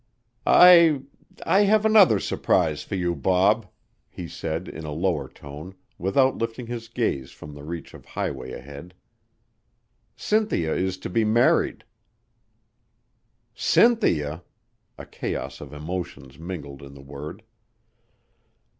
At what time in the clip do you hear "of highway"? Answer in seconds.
7.93-8.51